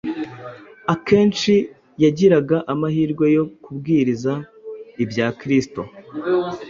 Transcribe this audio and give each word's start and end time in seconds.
akenshi 0.93 1.53
yagiraga 2.03 2.57
amahirwe 2.73 3.25
yo 3.35 3.43
kubwiriza 3.63 4.33
ibya 5.03 5.27
Kristo 5.39 5.81